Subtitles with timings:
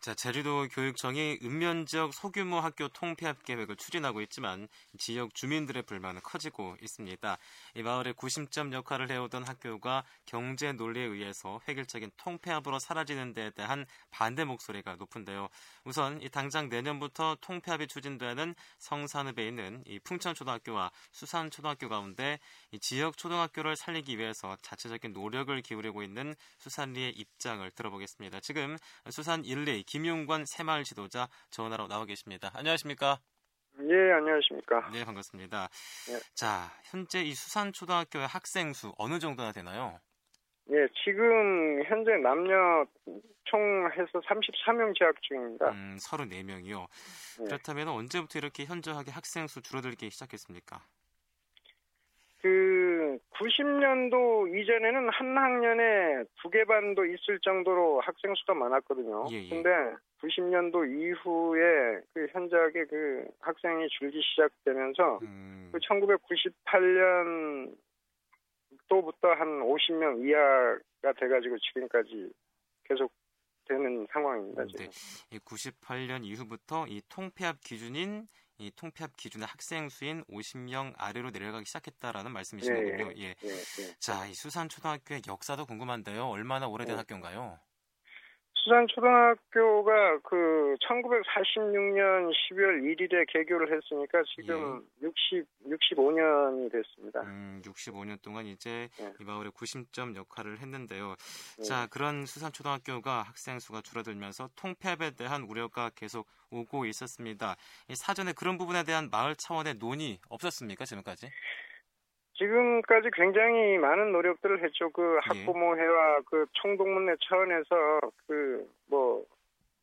[0.00, 6.74] 자, 제주도 교육청이 읍면 지역 소규모 학교 통폐합 계획을 추진하고 있지만 지역 주민들의 불만은 커지고
[6.80, 7.36] 있습니다.
[7.74, 14.46] 이 마을의 구심점 역할을 해오던 학교가 경제 논리에 의해서 획일적인 통폐합으로 사라지는 데에 대한 반대
[14.46, 15.50] 목소리가 높은데요.
[15.84, 22.38] 우선 이 당장 내년부터 통폐합이 추진되는 성산읍에 있는 이 풍천초등학교와 수산초등학교 가운데
[22.72, 28.40] 이 지역 초등학교를 살리기 위해서 자체적인 노력을 기울이고 있는 수산리의 입장을 들어보겠습니다.
[28.40, 28.78] 지금
[29.10, 32.52] 수산 1리 김용관 새마을 지도자 전화로 나와 계십니다.
[32.54, 33.18] 안녕하십니까?
[33.80, 34.88] 예, 안녕하십니까?
[34.92, 35.68] 네, 반갑습니다.
[36.06, 36.18] 네.
[36.34, 39.98] 자, 현재 이 수산 초등학교의 학생 수 어느 정도나 되나요?
[40.70, 42.86] 예, 지금 현재 남녀
[43.46, 45.70] 총 해서 33명 재학 중입니다.
[45.70, 46.86] 음, 34명이요.
[47.40, 47.44] 네.
[47.46, 50.80] 그렇다면 언제부터 이렇게 현저하게 학생 수 줄어들기 시작했습니까?
[52.42, 52.48] 그
[53.30, 59.26] 90년도 이전에는 한 학년에 두 개 반도 있을 정도로 학생 수가 많았거든요.
[59.30, 59.48] 예, 예.
[59.48, 59.70] 근데
[60.20, 67.74] 90년도 이후에 그 현저하게 그 학생이 줄기 시작되면서 음, 그 1998년
[68.88, 72.30] 또부터 한 50명 이하가 돼가지고 지금까지
[72.84, 73.12] 계속
[73.66, 74.66] 되는 상황입니다.
[74.66, 74.86] 지금.
[74.86, 74.90] 네.
[75.30, 78.26] 이 98년 이후부터 이 통폐합 기준인
[78.60, 83.12] 이 통폐합 기준의 학생 수인 50명 아래로 내려가기 시작했다라는 말씀이신 예, 거군요.
[83.16, 83.34] 예.
[83.42, 83.96] 예, 예.
[83.98, 86.28] 자, 이 수산 초등학교의 역사도 궁금한데요.
[86.28, 86.98] 얼마나 오래된 네.
[87.00, 87.58] 학교인가요?
[88.62, 97.20] 수산 초등학교가 그 1946년 12월 1일에 개교를 했으니까 지금 60 65년이 됐습니다.
[97.20, 97.26] 예.
[97.26, 99.12] 음, 65년 동안 이제 네.
[99.20, 101.14] 이 마을의 구심점 역할을 했는데요.
[101.58, 101.62] 네.
[101.64, 107.56] 자, 그런 수산 초등학교가 학생 수가 줄어들면서 통폐합에 대한 우려가 계속 오고 있었습니다.
[107.88, 111.30] 이 사전에 그런 부분에 대한 마을 차원의 논의 없었습니까, 지금까지?
[112.40, 114.90] 지금까지 굉장히 많은 노력들을 했죠.
[114.90, 115.20] 그 예.
[115.22, 119.24] 학부모회와 그 총동문회 차원에서 그 뭐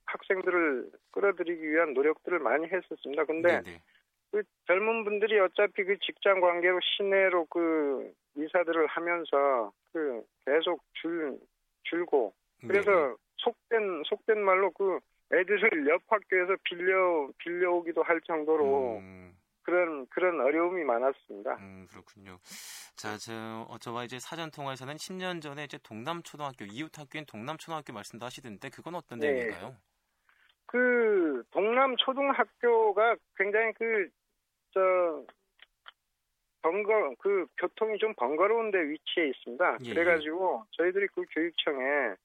[0.06, 3.26] 학생들을 끌어들이기 위한 노력들을 많이 했었습니다.
[3.26, 3.82] 근데 네네.
[4.32, 11.38] 그 젊은 분들이 어차피 그 직장 관계로 시내로 그 이사들을 하면서 그 계속 줄
[11.84, 13.16] 줄고 그래서 네네.
[13.38, 15.00] 속된 속된 말로 그
[15.34, 19.27] 애들을 옆 학교에서 빌려 빌려오기도 할 정도로 음,
[19.68, 21.56] 그런 그런 어려움이 많았습니다.
[21.56, 22.40] 음, 그렇군요.
[22.96, 27.58] 자, 저, 어, 저와 이제 사전 통화에서는 10년 전에 이제 동남 초등학교, 이웃 학교인 동남
[27.58, 29.30] 초등학교 말씀도 하시던데 그건 어떤 네.
[29.30, 29.76] 내용인가요?
[30.68, 35.26] 그 동남 초등학교가 굉장히 그저
[36.62, 39.80] 번거 그 교통이 좀 번거로운 데 위치해 있습니다.
[39.84, 42.16] 예, 그래가지고 저희들이 그 교육청에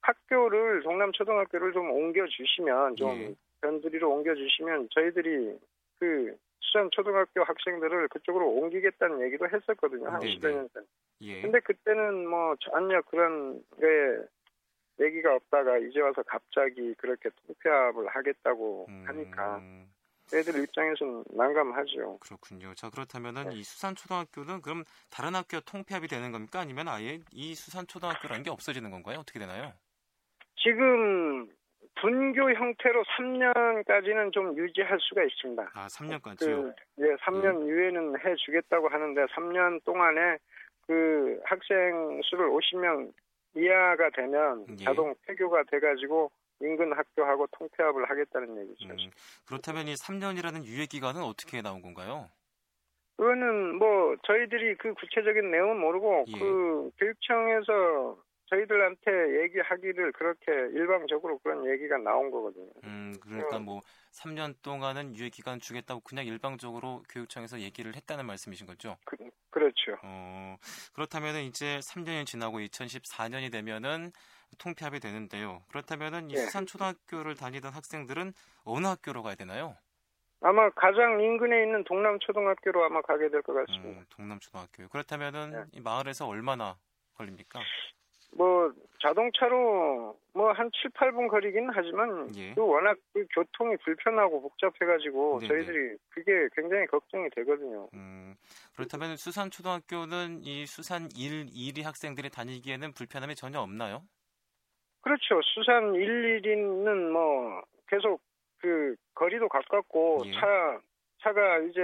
[0.00, 3.34] 학교를 동남 초등학교를 좀 옮겨 주시면 좀 예.
[3.62, 5.58] 변두리로 옮겨 주시면 저희들이
[5.98, 6.36] 그
[6.74, 10.08] 수산 초등학교 학생들을 그쪽으로 옮기겠다는 얘기도 했었거든요.
[10.08, 10.54] 한 네, 10여 네.
[10.54, 10.84] 년 전.
[11.20, 11.40] 예.
[11.40, 19.04] 근데 그때는 뭐 전혀 그런 게 얘기가 없다가 이제 와서 갑자기 그렇게 통폐합을 하겠다고 음,
[19.06, 19.62] 하니까
[20.32, 22.18] 애들 입장에서는 난감하죠.
[22.18, 22.74] 그렇군요.
[22.74, 23.56] 자, 그렇다면은 네.
[23.56, 26.58] 이 수산 초등학교는 그럼 다른 학교 통폐합이 되는 겁니까?
[26.58, 29.20] 아니면 아예 이 수산 초등학교라는 게 없어지는 건가요?
[29.20, 29.72] 어떻게 되나요?
[30.56, 31.48] 지금
[32.00, 35.70] 분교 형태로 3년까지는 좀 유지할 수가 있습니다.
[35.74, 36.38] 아, 3년까지요?
[36.38, 40.38] 그, 예, 3년 이후에는 해주겠다고 하는데 3년 동안에
[40.86, 43.12] 그 학생 수를 50명
[43.56, 44.84] 이하가 되면 예.
[44.84, 48.92] 자동 폐교가 돼가지고 인근 학교하고 통폐합을 하겠다는 얘기죠.
[48.92, 49.10] 음,
[49.46, 52.28] 그렇다면 이 3년이라는 유예 기간은 어떻게 나온 건가요?
[53.16, 56.38] 그거는 뭐 저희들이 그 구체적인 내용은 모르고 예.
[56.38, 62.70] 그 교육청에서 저희들한테 얘기하기를 그렇게 일방적으로 그런 얘기가 나온 거거든요.
[62.84, 63.60] 음, 그러니까 어.
[63.60, 63.82] 뭐
[64.12, 68.96] 3년 동안은 유예 기간 주겠다고 그냥 일방적으로 교육청에서 얘기를 했다는 말씀이신 거죠?
[69.04, 69.16] 그,
[69.50, 69.96] 그렇죠.
[70.02, 70.56] 어,
[70.94, 74.12] 그렇다면은 이제 3년이 지나고 2014년이 되면은
[74.58, 75.62] 통폐합이 되는데요.
[75.68, 76.38] 그렇다면은 이 예.
[76.38, 78.32] 수산 초등학교를 다니던 학생들은
[78.64, 79.76] 어느 학교로 가야 되나요?
[80.40, 84.00] 아마 가장 인근에 있는 동남 초등학교로 아마 가게 될 것 같습니다.
[84.00, 84.86] 음, 동남 초등학교.
[84.88, 85.64] 그렇다면은 네.
[85.72, 86.76] 이 마을에서 얼마나
[87.14, 87.60] 걸립니까?
[88.36, 92.54] 뭐 자동차로 뭐 한 7, 8분 거리긴 하지만 예.
[92.54, 95.48] 그 워낙 그 교통이 불편하고 복잡해가지고 네네.
[95.48, 97.88] 저희들이 그게 굉장히 걱정이 되거든요.
[97.94, 98.34] 음,
[98.74, 104.02] 그렇다면 수산 초등학교는 이 수산 1, 2리 학생들이 다니기에는 불편함이 전혀 없나요?
[105.02, 105.40] 그렇죠.
[105.42, 108.20] 수산 1, 1위는 뭐 계속
[108.58, 110.32] 그 거리도 가깝고 예.
[110.32, 110.80] 차
[111.22, 111.80] 차가 이제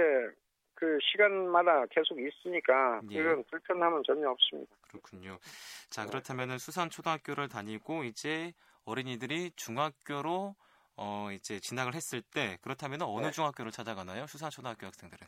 [0.75, 3.21] 그 시간마다 계속 있으니까 예.
[3.21, 4.75] 그런 불편함은 전혀 없습니다.
[4.91, 5.39] 그렇군요.
[5.89, 8.53] 자, 그렇다면은 수산 초등학교를 다니고 이제
[8.85, 10.55] 어린이들이 중학교로
[10.97, 13.31] 어 이제 진학을 했을 때 그렇다면 어느 네.
[13.31, 14.27] 중학교를 찾아가나요?
[14.27, 15.27] 수산 초등학교 학생들은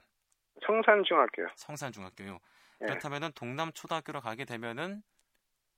[0.66, 1.48] 성산 중학교요.
[1.56, 2.40] 성산 중학교요.
[2.82, 2.86] 예.
[2.86, 5.02] 그렇다면은 동남 초등학교로 가게 되면은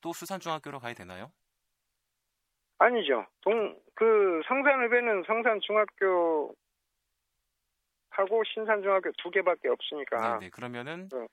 [0.02, 1.32] 또 수산 중학교로 가야 되나요?
[2.78, 3.26] 아니죠.
[3.42, 6.54] 동, 그 성산읍에는 성산 중학교
[8.10, 10.40] 하고 신산 중학교 두 개밖에 없으니까.
[10.40, 10.50] 네, 네.
[10.50, 11.28] 그러면은 네.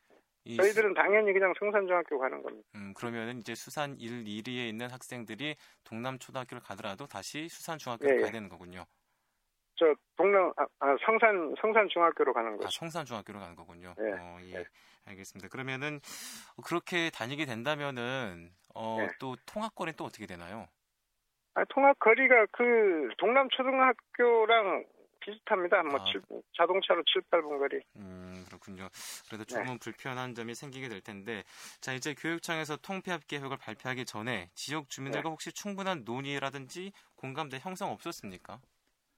[0.45, 2.69] 이 저희들은 당연히 그냥 성산중학교 가는 겁니다.
[2.75, 8.23] 음, 그러면은 이제 수산 1, 2리에 있는 학생들이 동남초등학교를 가더라도 다시 수산중학교를 예, 예.
[8.23, 8.85] 가야 되는 거군요.
[9.77, 12.71] 저 동남 아, 아, 성산 성산 중학교로 가는 아, 거죠.
[12.71, 13.95] 성산 중학교로 가는 거군요.
[13.99, 14.59] 네, 어, 예.
[14.59, 14.65] 네.
[15.07, 15.49] 알겠습니다.
[15.49, 16.01] 그러면은
[16.65, 19.09] 그렇게 다니게 된다면은 어, 네.
[19.19, 20.67] 또 통학 거리는 또 어떻게 되나요?
[21.55, 24.85] 아, 통학 거리가 그 동남 초등학교랑
[25.25, 25.83] 비슷합니다.
[25.85, 26.05] 뭐 아.
[26.05, 26.23] 칠-
[26.57, 27.81] 자동차로 7, 8분 거리.
[27.97, 28.89] 음, 그렇군요.
[29.29, 29.55] 그래도 네.
[29.55, 31.43] 조금은 불편한 점이 생기게 될 텐데,
[31.81, 35.33] 자, 이제 교육청에서 통폐합 계획을 발표하기 전에 지역 주민들과 네.
[35.33, 38.61] 혹시 충분한 논의라든지 공감대 형성 없었습니까?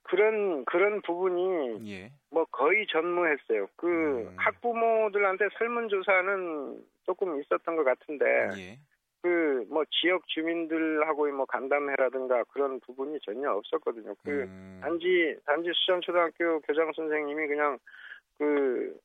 [0.03, 2.11] 그런 그런 부분이 예.
[2.29, 3.67] 뭐 거의 전무했어요.
[3.75, 4.35] 그 음.
[4.37, 8.25] 학부모들한테 설문조사는 조금 있었던 것 같은데
[8.55, 8.79] 예.
[9.25, 14.15] 그 뭐 지역 주민들하고의 뭐 간담회라든가 그런 부분이 전혀 없었거든요.
[14.23, 17.79] 그 음, 단지 단지 수전초등학교 교장 선생님이 그냥
[18.37, 18.97] 그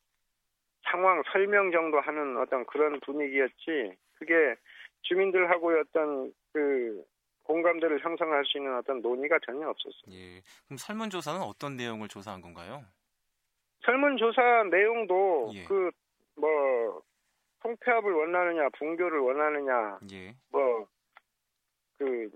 [0.91, 4.55] 상황 설명 정도 하는 어떤 그런 분위기였지 그게
[5.03, 7.03] 주민들하고의 어떤 그
[7.45, 10.13] 공감대를 형성할 수 있는 어떤 논의가 전혀 없었어요.
[10.13, 10.43] 예.
[10.67, 12.85] 그럼 설문조사는 어떤 내용을 조사한 건가요?
[13.85, 15.65] 설문조사 내용도 예.
[15.65, 17.03] 그뭐
[17.63, 20.35] 통폐합을 원하느냐 분교를 원하느냐 예.
[20.51, 22.31] 뭐그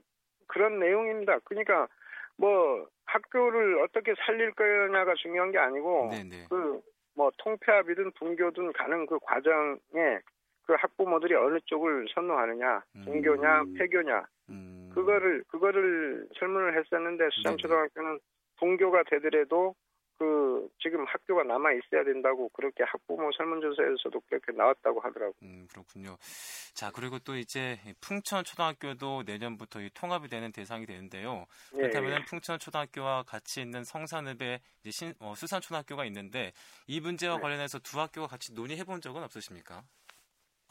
[0.47, 1.38] 그런 내용입니다.
[1.44, 1.88] 그러니까
[2.37, 6.47] 뭐 학교를 어떻게 살릴 거냐가 중요한 게 아니고 네네.
[6.49, 10.21] 그뭐 통폐합이든 분교든 가는 그 과정에
[10.67, 13.05] 그 학부모들이 어느 쪽을 선호하느냐 음.
[13.05, 18.19] 분교냐 폐교냐 음, 그거를 그거를 설문을 했었는데 수산초등학교는
[18.56, 19.75] 분교가 되더라도
[20.19, 25.35] 그 지금 학교가 남아 있어야 된다고 그렇게 학부모 설문조사에서도 그렇게 나왔다고 하더라고.
[25.43, 26.17] 음, 그렇군요.
[26.75, 31.47] 자, 그리고 또 이제 풍천 초등학교도 내년부터 이 통합이 되는 대상이 되는데요.
[31.75, 36.53] 예, 그렇다면 풍천 초등학교와 같이 있는 성산읍에 이제 신, 어, 수산 초등학교가 있는데
[36.87, 37.43] 이 문제와 네.
[37.43, 39.83] 관련해서 두 학교가 같이 논의해 본 적은 없으십니까?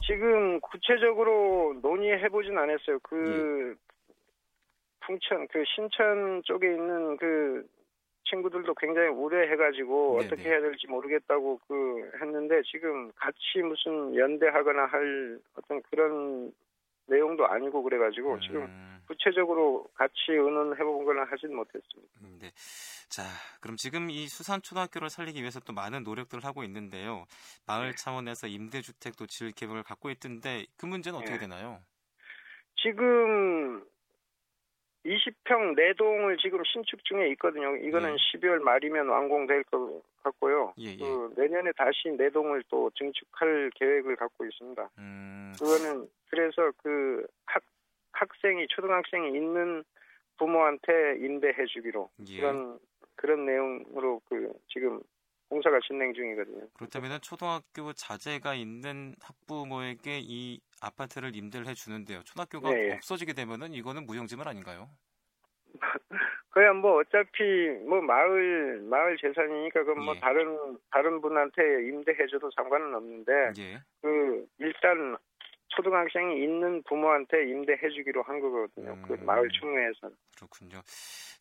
[0.06, 2.98] 지금 구체적으로 논의해 보진 않았어요.
[3.02, 3.84] 그 예.
[5.06, 7.66] 풍천 그 신천 쪽에 있는 그
[8.24, 10.26] 친구들도 굉장히 우려해가지고 네네.
[10.26, 16.52] 어떻게 해야 될지 모르겠다고 그 했는데 지금 같이 무슨 연대하거나 할 어떤 그런
[17.06, 22.12] 내용도 아니고 그래가지고 지금 음, 구체적으로 같이 의논해보거나 하진 못했습니다.
[22.22, 22.50] 음, 네.
[23.10, 23.22] 자,
[23.60, 27.26] 그럼 지금 이 수산초등학교를 살리기 위해서 또 많은 노력들을 하고 있는데요.
[27.66, 27.96] 마을 네.
[27.96, 31.40] 차원에서 임대주택도 지을 계획을 갖고 있던데 그 문제는 어떻게 네.
[31.40, 31.80] 되나요?
[32.76, 33.84] 지금
[35.04, 37.76] 20평 네동을 지금 신축 중에 있거든요.
[37.76, 38.38] 이거는 네.
[38.38, 40.72] 12월 말이면 완공될 것 같고요.
[40.78, 40.96] 예, 예.
[40.96, 44.90] 그 내년에 다시 네동을 또 증축할 계획을 갖고 있습니다.
[44.98, 47.62] 음, 그거는 그래서 그 학,
[48.12, 49.84] 학생이 초등학생이 있는
[50.38, 52.40] 부모한테 임대해 주기로 예.
[52.40, 52.78] 그런
[53.16, 55.00] 그런 내용으로 그 지금
[55.48, 56.66] 공사가 진행 중이거든요.
[56.74, 62.22] 그렇다면 초등학교 자제가 있는 학부모에게 이 아파트를 임대를 해주는데요.
[62.24, 62.92] 초등학교가 네, 예.
[62.94, 64.88] 없어지게 되면은 이거는 무용지물 아닌가요?
[66.50, 67.42] 그야 뭐 어차피
[67.88, 70.20] 뭐 마을 마을 재산이니까 그건 뭐 예.
[70.20, 73.82] 다른 다른 분한테 임대해줘도 상관은 없는데 예.
[74.00, 75.16] 그 일단
[75.84, 78.96] 초등학생이 있는 부모한테 임대해주기로 한 거거든요.
[79.06, 79.26] 그 음.
[79.26, 80.10] 마을 총회에서.
[80.36, 80.80] 그렇군요.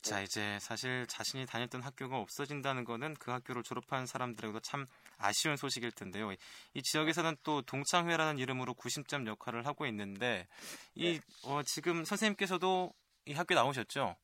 [0.01, 0.23] 자, 네.
[0.23, 4.85] 이제 사실 자신이 다녔던 학교가 없어진다는 거는 그 학교를 졸업한 사람들에게도 참
[5.17, 6.31] 아쉬운 소식일 텐데요.
[6.73, 10.45] 이 지역에서는 또 동창회라는 이름으로 구심점 역할을 하고 있는데
[10.93, 11.19] 이 네.
[11.47, 12.91] 어, 지금 선생님께서도
[13.25, 14.15] 이 학교 나오셨죠?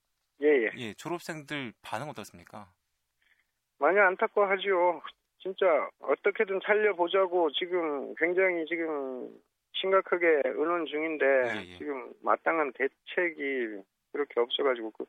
[0.41, 0.69] 예, 예.
[0.77, 2.67] 예, 졸업생들 반응 어떻습니까?
[3.77, 5.01] 많이 안타까워하지요.
[5.41, 9.29] 진짜 어떻게든 살려보자고 지금 굉장히 지금
[9.73, 11.77] 심각하게 의논 중인데 예, 예.
[11.77, 15.05] 지금 마땅한 대책이 그렇게 없어가지고 그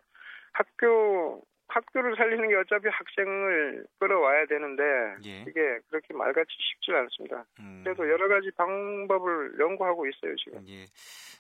[0.53, 4.83] 학교 학교를 살리는 게 어차피 학생을 끌어와야 되는데
[5.25, 5.45] 예.
[5.45, 7.45] 그게 그렇게 말같이 쉽지 않습니다.
[7.61, 10.67] 음, 그래도 여러 가지 방법을 연구하고 있어요 지금.
[10.69, 10.85] 예.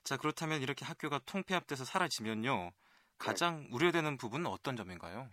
[0.05, 2.71] 자, 그렇다면 이렇게 학교가 통폐합돼서 사라지면요.
[2.71, 2.71] 네.
[3.19, 5.29] 가장 우려되는 부분은 어떤 점인가요?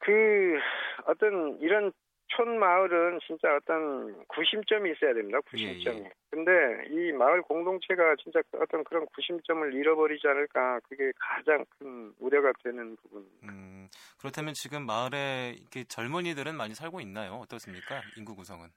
[0.00, 0.58] 그
[1.06, 1.92] 어떤 이런
[2.28, 5.40] 촌 마을은 진짜 어떤 구심점이 있어야 됩니다.
[5.50, 6.00] 구심점이.
[6.00, 6.10] 예, 예.
[6.30, 6.52] 근데
[6.90, 13.26] 이 마을 공동체가 진짜 어떤 그런 구심점을 잃어버리지 않을까 그게 가장 큰 우려가 되는 부분.
[13.44, 17.34] 음, 그렇다면 지금 마을에 이렇게 젊은이들은 많이 살고 있나요?
[17.42, 18.02] 어떻습니까?
[18.16, 18.68] 인구 구성은?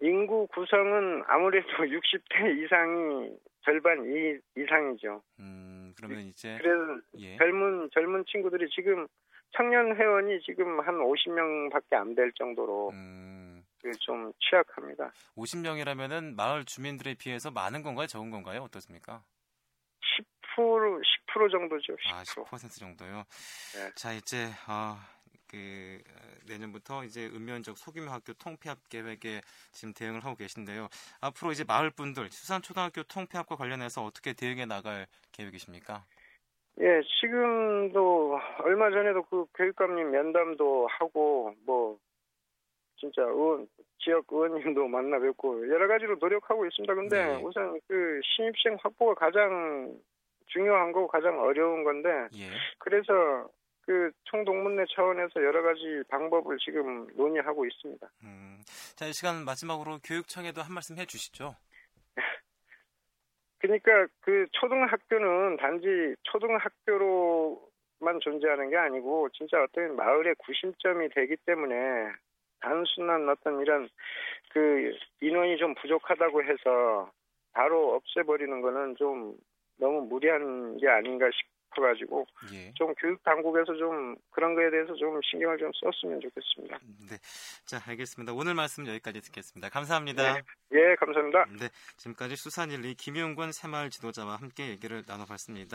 [0.00, 5.22] 인구 구성은 아무래도 60대 이상이 절반 이, 이상이죠.
[5.38, 7.36] 음, 그러면 이제 그래서 예.
[7.36, 9.06] 젊은 젊은 친구들이 지금
[9.56, 15.12] 청년 회원이 지금 한 50명밖에 안 될 정도로 음, 그좀 취약합니다.
[15.36, 18.06] 50명이라면은 마을 주민들에 비해서 많은 건가요?
[18.06, 18.62] 적은 건가요?
[18.62, 19.22] 어떻습니까?
[20.56, 21.00] 10%
[21.34, 21.96] 10% 정도죠.
[21.96, 22.12] 10%.
[22.12, 23.24] 아, 10% 정도요.
[23.74, 23.90] 네.
[23.96, 24.96] 자, 이제 어,
[25.48, 26.02] 그
[26.46, 29.40] 내년부터 이제 읍면적 소규모 학교 통폐합 계획에
[29.70, 30.88] 지금 대응을 하고 계신데요.
[31.20, 36.04] 앞으로 이제 마을 분들 수산 초등학교 통폐합과 관련해서 어떻게 대응해 나갈 계획이십니까?
[36.80, 41.98] 예, 지금도 얼마 전에도 그 교육감님 면담도 하고 뭐
[42.96, 46.94] 진짜 의원 지역 의원님도 만나 뵙고 여러 가지로 노력하고 있습니다.
[46.94, 47.42] 근데 네.
[47.42, 49.96] 우선 그 신입생 확보가 가장
[50.46, 52.48] 중요한 거고 가장 어려운 건데 예.
[52.78, 53.48] 그래서
[53.84, 58.08] 그 총동문회 차원에서 여러 가지 방법을 지금 논의하고 있습니다.
[58.22, 58.62] 음,
[58.94, 61.56] 자, 이 시간 마지막으로 교육청에도 한 말씀 해주시죠.
[63.62, 71.78] 그러니까 그 초등학교는 단지 초등학교로만 존재하는 게 아니고 진짜 어떤 마을의 구심점이 되기 때문에
[72.60, 73.88] 단순한 어떤 이런
[74.50, 77.10] 그 인원이 좀 부족하다고 해서
[77.52, 79.36] 바로 없애버리는 거는 좀
[79.78, 81.30] 너무 무리한 게 아닌가
[81.72, 82.72] 싶어가지고 예.
[82.74, 86.78] 좀 교육 당국에서 좀 그런 거에 대해서 좀 신경을 좀 썼으면 좋겠습니다.
[87.10, 87.16] 네.
[87.66, 88.32] 자, 알겠습니다.
[88.32, 89.68] 오늘 말씀 여기까지 듣겠습니다.
[89.68, 90.34] 감사합니다.
[90.34, 90.42] 네.
[90.72, 91.46] 예, 감사합니다.
[91.58, 91.68] 네.
[91.96, 95.68] 지금까지 수산일리 김용권 새마을 지도자와 함께 얘기를 나눠봤습니다.